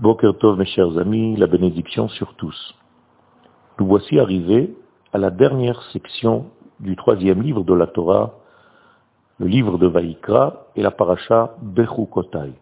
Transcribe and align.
Boker 0.00 0.38
Tov, 0.38 0.56
mes 0.56 0.64
chers 0.64 0.96
amis, 0.96 1.34
la 1.34 1.48
bénédiction 1.48 2.06
sur 2.06 2.34
tous. 2.34 2.76
Nous 3.80 3.86
voici 3.86 4.20
arrivés 4.20 4.76
à 5.12 5.18
la 5.18 5.30
dernière 5.30 5.82
section 5.90 6.52
du 6.78 6.94
troisième 6.94 7.42
livre 7.42 7.64
de 7.64 7.74
la 7.74 7.88
Torah, 7.88 8.34
le 9.40 9.48
livre 9.48 9.76
de 9.76 9.88
Vaïkra 9.88 10.66
et 10.76 10.82
la 10.82 10.92
paracha 10.92 11.56
Bechukotai. 11.62 12.52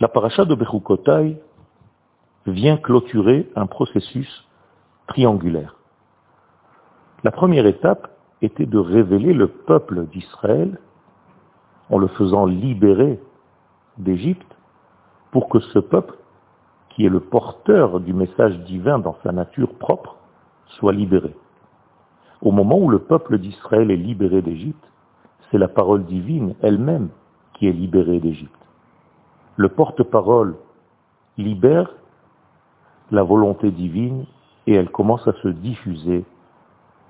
La 0.00 0.08
paracha 0.08 0.46
de 0.46 0.54
Bechukotai 0.54 1.38
vient 2.46 2.78
clôturer 2.78 3.50
un 3.56 3.66
processus 3.66 4.48
triangulaire. 5.06 5.76
La 7.24 7.30
première 7.30 7.66
étape 7.66 8.10
était 8.40 8.64
de 8.64 8.78
révéler 8.78 9.34
le 9.34 9.48
peuple 9.48 10.06
d'Israël 10.06 10.80
en 11.90 11.98
le 11.98 12.08
faisant 12.08 12.46
libérer 12.46 13.20
d'Égypte 13.98 14.56
pour 15.30 15.48
que 15.48 15.60
ce 15.60 15.78
peuple, 15.78 16.14
qui 16.90 17.04
est 17.04 17.10
le 17.10 17.20
porteur 17.20 18.00
du 18.00 18.12
message 18.12 18.58
divin 18.60 18.98
dans 18.98 19.16
sa 19.22 19.32
nature 19.32 19.74
propre, 19.74 20.16
soit 20.66 20.92
libéré. 20.92 21.34
Au 22.42 22.52
moment 22.52 22.78
où 22.78 22.88
le 22.88 23.00
peuple 23.00 23.38
d'Israël 23.38 23.90
est 23.90 23.96
libéré 23.96 24.42
d'Égypte, 24.42 24.84
c'est 25.50 25.58
la 25.58 25.68
parole 25.68 26.04
divine 26.04 26.54
elle-même 26.62 27.08
qui 27.54 27.66
est 27.68 27.72
libérée 27.72 28.20
d'Égypte. 28.20 28.52
Le 29.56 29.68
porte-parole 29.68 30.56
libère 31.38 31.90
la 33.10 33.22
volonté 33.22 33.70
divine 33.70 34.26
et 34.66 34.74
elle 34.74 34.90
commence 34.90 35.26
à 35.28 35.32
se 35.34 35.48
diffuser 35.48 36.24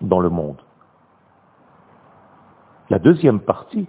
dans 0.00 0.20
le 0.20 0.28
monde. 0.28 0.60
La 2.90 2.98
deuxième 2.98 3.40
partie, 3.40 3.88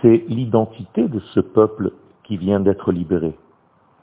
c'est 0.00 0.24
l'identité 0.28 1.08
de 1.08 1.20
ce 1.34 1.40
peuple 1.40 1.92
qui 2.24 2.36
vient 2.36 2.60
d'être 2.60 2.92
libéré. 2.92 3.36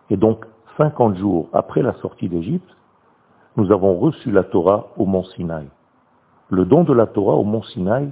Et 0.09 0.17
donc, 0.17 0.45
50 0.77 1.17
jours 1.17 1.49
après 1.53 1.81
la 1.81 1.94
sortie 1.95 2.30
d'Égypte, 2.30 2.69
nous 3.58 3.72
avons 3.72 3.99
reçu 3.99 4.31
la 4.31 4.44
Torah 4.44 4.88
au 4.97 5.05
mont 5.05 5.23
Sinaï. 5.23 5.67
Le 6.49 6.66
don 6.66 6.83
de 6.83 6.94
la 6.94 7.05
Torah 7.05 7.36
au 7.36 7.44
mont 7.44 7.64
Sinaï, 7.64 8.11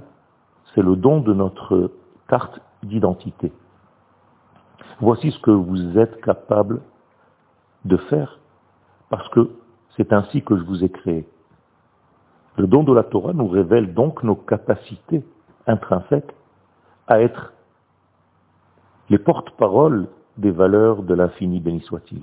c'est 0.74 0.82
le 0.82 0.96
don 0.96 1.20
de 1.20 1.32
notre 1.32 1.90
carte 2.28 2.60
d'identité. 2.82 3.52
Voici 5.00 5.30
ce 5.32 5.40
que 5.40 5.50
vous 5.50 5.98
êtes 5.98 6.20
capable 6.20 6.80
de 7.84 7.96
faire, 7.96 8.38
parce 9.10 9.28
que 9.30 9.50
c'est 9.96 10.12
ainsi 10.12 10.42
que 10.42 10.56
je 10.56 10.62
vous 10.62 10.84
ai 10.84 10.88
créé. 10.88 11.28
Le 12.56 12.66
don 12.66 12.84
de 12.84 12.92
la 12.92 13.02
Torah 13.02 13.32
nous 13.32 13.48
révèle 13.48 13.94
donc 13.94 14.22
nos 14.22 14.36
capacités 14.36 15.24
intrinsèques 15.66 16.34
à 17.08 17.20
être 17.20 17.52
les 19.12 19.18
porte-paroles 19.18 20.08
des 20.38 20.50
valeurs 20.50 21.02
de 21.02 21.12
l'infini 21.12 21.60
béni 21.60 21.82
soit-il. 21.82 22.22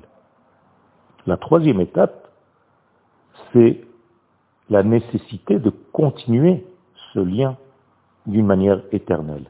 La 1.27 1.37
troisième 1.37 1.79
étape, 1.81 2.29
c'est 3.53 3.81
la 4.71 4.81
nécessité 4.81 5.59
de 5.59 5.69
continuer 5.93 6.65
ce 7.13 7.19
lien 7.19 7.57
d'une 8.25 8.47
manière 8.47 8.81
éternelle. 8.91 9.45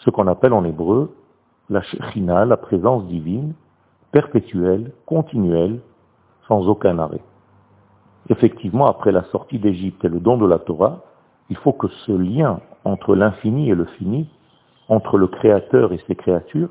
Ce 0.00 0.10
qu'on 0.10 0.26
appelle 0.26 0.52
en 0.52 0.64
hébreu 0.64 1.16
la 1.70 1.80
Shechina, 1.80 2.44
la 2.44 2.58
présence 2.58 3.06
divine, 3.06 3.54
perpétuelle, 4.10 4.92
continuelle, 5.06 5.80
sans 6.48 6.68
aucun 6.68 6.98
arrêt. 6.98 7.22
Effectivement, 8.28 8.88
après 8.88 9.10
la 9.10 9.24
sortie 9.30 9.58
d'Égypte 9.58 10.04
et 10.04 10.10
le 10.10 10.20
don 10.20 10.36
de 10.36 10.46
la 10.46 10.58
Torah, 10.58 11.00
il 11.48 11.56
faut 11.56 11.72
que 11.72 11.88
ce 12.04 12.12
lien 12.12 12.60
entre 12.84 13.14
l'infini 13.14 13.70
et 13.70 13.74
le 13.74 13.86
fini, 13.86 14.28
entre 14.88 15.18
le 15.18 15.26
Créateur 15.26 15.92
et 15.92 16.00
ses 16.06 16.14
créatures, 16.14 16.70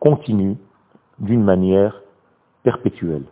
continue 0.00 0.56
d'une 1.18 1.42
manière 1.42 2.00
perpétuelle. 2.62 3.24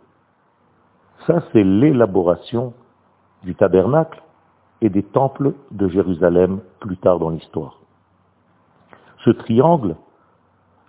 Ça, 1.27 1.43
c'est 1.51 1.63
l'élaboration 1.63 2.73
du 3.43 3.55
tabernacle 3.55 4.21
et 4.81 4.89
des 4.89 5.03
temples 5.03 5.53
de 5.71 5.87
Jérusalem 5.87 6.59
plus 6.79 6.97
tard 6.97 7.19
dans 7.19 7.29
l'histoire. 7.29 7.79
Ce 9.23 9.29
triangle 9.29 9.95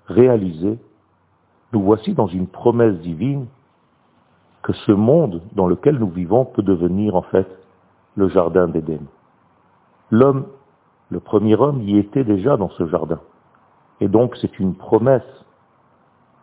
réalisé, 0.06 0.78
nous 1.72 1.82
voici 1.82 2.14
dans 2.14 2.26
une 2.26 2.48
promesse 2.48 2.97
divine 2.98 3.47
que 4.62 4.72
ce 4.72 4.92
monde 4.92 5.42
dans 5.53 5.66
lequel 5.66 5.98
nous 5.98 6.08
vivons 6.08 6.44
peut 6.44 6.62
devenir 6.62 7.14
en 7.14 7.22
fait 7.22 7.47
le 8.16 8.28
jardin 8.28 8.66
d'Éden. 8.66 9.06
L'homme, 10.10 10.47
le 11.14 11.20
premier 11.20 11.54
homme, 11.54 11.80
y 11.82 11.97
était 11.97 12.25
déjà 12.25 12.56
dans 12.56 12.70
ce 12.70 12.88
jardin. 12.88 13.20
Et 14.00 14.08
donc 14.08 14.36
c'est 14.41 14.58
une 14.58 14.75
promesse 14.75 15.44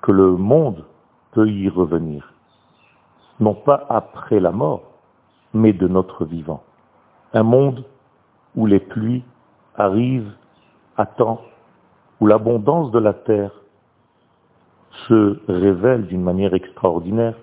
que 0.02 0.14
le 0.14 0.32
monde 0.38 0.86
peut 1.34 1.50
y 1.50 1.68
revenir. 1.68 2.34
Non 3.42 3.54
pas 3.54 3.86
après 3.90 4.40
la 4.40 4.52
mort, 4.52 4.84
mais 5.54 5.74
de 5.74 5.90
notre 5.90 6.24
vivant. 6.24 6.64
Un 7.34 7.44
monde 7.44 7.84
où 8.56 8.66
les 8.66 8.80
pluies 8.80 9.26
arrivent 9.76 10.34
à 10.96 11.06
temps, 11.06 11.42
où 12.22 12.28
l'abondance 12.28 12.92
de 12.92 13.00
la 13.00 13.14
terre 13.14 13.52
se 15.06 15.38
révèle 15.50 16.08
d'une 16.08 16.24
manière 16.24 16.54
extraordinaire, 16.54 17.36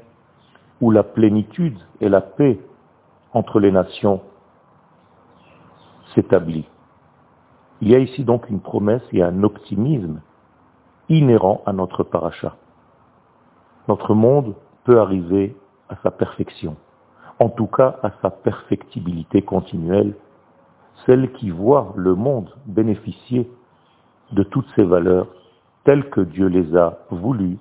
où 0.81 0.91
la 0.91 1.03
plénitude 1.03 1.79
et 2.01 2.09
la 2.09 2.23
paix 2.23 2.59
entre 3.35 3.61
les 3.61 3.71
nations 3.71 4.23
s'établit. 6.15 6.67
Il 7.81 7.89
y 7.89 7.95
a 7.95 7.99
ici 7.99 8.25
donc 8.25 8.49
une 8.51 8.61
promesse 8.61 9.03
et 9.13 9.23
un 9.23 9.43
optimisme 9.43 10.21
inhérent 11.09 11.63
à 11.65 11.73
notre 11.73 12.03
paracha. 12.03 12.57
Notre 13.87 14.15
monde 14.15 14.55
peut 14.85 15.01
arriver 15.01 15.57
à 15.89 15.97
sa 16.03 16.11
perfection, 16.11 16.77
en 17.39 17.49
tout 17.49 17.67
cas 17.67 17.97
à 18.03 18.11
sa 18.21 18.31
perfectibilité 18.31 19.43
continuelle, 19.43 20.15
celle 21.07 21.33
qui 21.33 21.51
voit 21.51 21.93
le 21.97 22.15
monde 22.15 22.51
bénéficier 22.67 23.51
de 24.33 24.43
toutes 24.43 24.69
ces 24.77 24.85
valeurs 24.85 25.29
telles 25.85 26.11
que 26.11 26.21
Dieu 26.21 26.49
les 26.49 26.77
a 26.77 26.99
voulues 27.11 27.59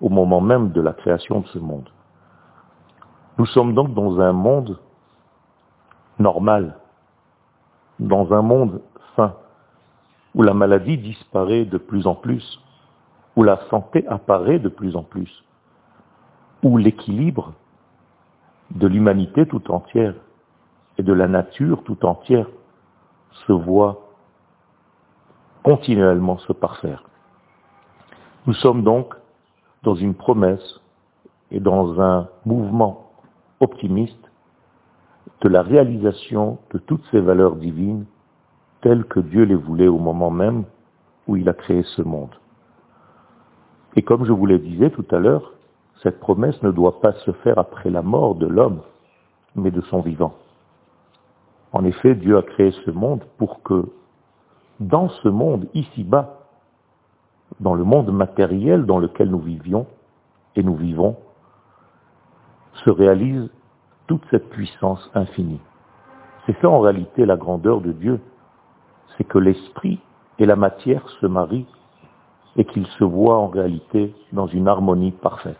au 0.00 0.08
moment 0.08 0.40
même 0.40 0.70
de 0.70 0.80
la 0.80 0.92
création 0.92 1.40
de 1.40 1.46
ce 1.48 1.58
monde. 1.58 1.88
Nous 3.38 3.46
sommes 3.46 3.74
donc 3.74 3.94
dans 3.94 4.20
un 4.20 4.32
monde 4.32 4.78
normal, 6.18 6.76
dans 7.98 8.32
un 8.32 8.42
monde 8.42 8.80
où 10.36 10.42
la 10.42 10.52
maladie 10.52 10.98
disparaît 10.98 11.64
de 11.64 11.78
plus 11.78 12.06
en 12.06 12.14
plus, 12.14 12.60
où 13.36 13.42
la 13.42 13.58
santé 13.70 14.06
apparaît 14.06 14.58
de 14.58 14.68
plus 14.68 14.94
en 14.94 15.02
plus, 15.02 15.44
où 16.62 16.76
l'équilibre 16.76 17.54
de 18.70 18.86
l'humanité 18.86 19.46
tout 19.46 19.70
entière 19.70 20.14
et 20.98 21.02
de 21.02 21.12
la 21.14 21.26
nature 21.26 21.82
tout 21.84 22.04
entière 22.04 22.46
se 23.46 23.52
voit 23.52 24.02
continuellement 25.62 26.36
se 26.38 26.52
parfaire. 26.52 27.04
Nous 28.46 28.54
sommes 28.54 28.84
donc 28.84 29.14
dans 29.84 29.94
une 29.94 30.14
promesse 30.14 30.80
et 31.50 31.60
dans 31.60 31.98
un 32.00 32.28
mouvement 32.44 33.10
optimiste 33.60 34.30
de 35.40 35.48
la 35.48 35.62
réalisation 35.62 36.58
de 36.72 36.78
toutes 36.78 37.04
ces 37.10 37.20
valeurs 37.20 37.56
divines 37.56 38.04
telles 38.80 39.04
que 39.04 39.20
Dieu 39.20 39.44
les 39.44 39.54
voulait 39.54 39.88
au 39.88 39.98
moment 39.98 40.30
même 40.30 40.64
où 41.26 41.36
il 41.36 41.48
a 41.48 41.54
créé 41.54 41.82
ce 41.82 42.02
monde. 42.02 42.34
Et 43.96 44.02
comme 44.02 44.24
je 44.24 44.32
vous 44.32 44.46
le 44.46 44.58
disais 44.58 44.90
tout 44.90 45.06
à 45.10 45.18
l'heure, 45.18 45.52
cette 46.02 46.20
promesse 46.20 46.62
ne 46.62 46.70
doit 46.70 47.00
pas 47.00 47.12
se 47.12 47.32
faire 47.32 47.58
après 47.58 47.90
la 47.90 48.02
mort 48.02 48.34
de 48.34 48.46
l'homme, 48.46 48.82
mais 49.54 49.70
de 49.70 49.80
son 49.82 50.00
vivant. 50.00 50.34
En 51.72 51.84
effet, 51.84 52.14
Dieu 52.14 52.36
a 52.36 52.42
créé 52.42 52.72
ce 52.84 52.90
monde 52.90 53.24
pour 53.38 53.62
que 53.62 53.84
dans 54.80 55.08
ce 55.08 55.28
monde 55.28 55.66
ici-bas, 55.74 56.40
dans 57.60 57.74
le 57.74 57.84
monde 57.84 58.12
matériel 58.12 58.84
dans 58.84 58.98
lequel 58.98 59.30
nous 59.30 59.40
vivions 59.40 59.86
et 60.54 60.62
nous 60.62 60.74
vivons, 60.74 61.16
se 62.84 62.90
réalise 62.90 63.48
toute 64.06 64.22
cette 64.30 64.50
puissance 64.50 65.10
infinie. 65.14 65.60
C'est 66.44 66.56
ça 66.60 66.68
en 66.68 66.80
réalité 66.80 67.24
la 67.24 67.36
grandeur 67.36 67.80
de 67.80 67.92
Dieu, 67.92 68.20
c'est 69.16 69.24
que 69.24 69.38
l'esprit 69.38 70.00
et 70.38 70.46
la 70.46 70.56
matière 70.56 71.08
se 71.20 71.26
marient 71.26 71.66
et 72.56 72.64
qu'ils 72.64 72.86
se 72.86 73.04
voient 73.04 73.38
en 73.38 73.48
réalité 73.48 74.14
dans 74.32 74.46
une 74.46 74.68
harmonie 74.68 75.12
parfaite. 75.12 75.58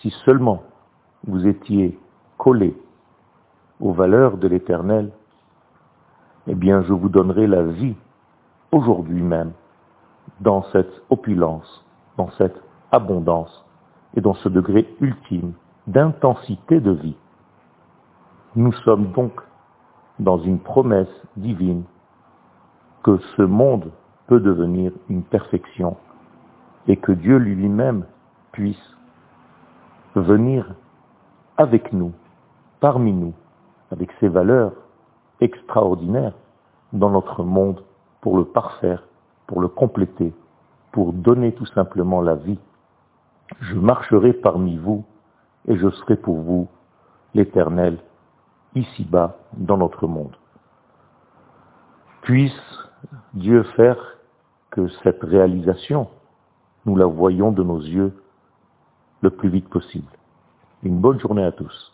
Si 0.00 0.10
seulement 0.24 0.62
vous 1.26 1.46
étiez 1.46 1.98
collés 2.38 2.76
aux 3.80 3.92
valeurs 3.92 4.38
de 4.38 4.48
l'éternel, 4.48 5.10
eh 6.46 6.54
bien 6.54 6.82
je 6.82 6.92
vous 6.92 7.08
donnerai 7.08 7.46
la 7.46 7.62
vie 7.62 7.94
aujourd'hui 8.70 9.22
même 9.22 9.52
dans 10.40 10.62
cette 10.72 11.02
opulence, 11.10 11.84
dans 12.16 12.30
cette 12.38 12.56
abondance 12.90 13.64
et 14.14 14.20
dans 14.20 14.34
ce 14.34 14.48
degré 14.48 14.88
ultime 15.00 15.52
d'intensité 15.86 16.80
de 16.80 16.92
vie. 16.92 17.16
Nous 18.54 18.72
sommes 18.84 19.12
donc 19.12 19.40
dans 20.18 20.38
une 20.38 20.58
promesse 20.58 21.08
divine 21.36 21.84
que 23.02 23.18
ce 23.36 23.42
monde 23.42 23.90
peut 24.26 24.40
devenir 24.40 24.92
une 25.08 25.22
perfection 25.22 25.96
et 26.86 26.96
que 26.96 27.12
Dieu 27.12 27.36
lui-même 27.36 28.04
puisse 28.52 28.96
venir 30.14 30.74
avec 31.56 31.92
nous, 31.92 32.12
parmi 32.80 33.12
nous, 33.12 33.34
avec 33.90 34.10
ses 34.20 34.28
valeurs 34.28 34.72
extraordinaires 35.40 36.34
dans 36.92 37.10
notre 37.10 37.42
monde 37.42 37.82
pour 38.20 38.36
le 38.36 38.44
parfaire, 38.44 39.04
pour 39.46 39.60
le 39.60 39.68
compléter, 39.68 40.32
pour 40.92 41.12
donner 41.12 41.52
tout 41.52 41.66
simplement 41.66 42.20
la 42.20 42.34
vie. 42.34 42.58
Je 43.60 43.74
marcherai 43.74 44.32
parmi 44.32 44.76
vous 44.76 45.04
et 45.68 45.76
je 45.76 45.90
serai 45.90 46.16
pour 46.16 46.40
vous 46.40 46.68
l'éternel 47.34 47.98
ici-bas 48.74 49.38
dans 49.54 49.76
notre 49.76 50.06
monde. 50.06 50.36
Puisse 52.22 52.52
Dieu 53.34 53.62
faire 53.76 54.16
que 54.70 54.88
cette 55.02 55.22
réalisation, 55.22 56.08
nous 56.86 56.96
la 56.96 57.06
voyons 57.06 57.52
de 57.52 57.62
nos 57.62 57.80
yeux 57.80 58.12
le 59.20 59.30
plus 59.30 59.48
vite 59.48 59.68
possible. 59.68 60.10
Une 60.82 60.98
bonne 60.98 61.20
journée 61.20 61.44
à 61.44 61.52
tous. 61.52 61.91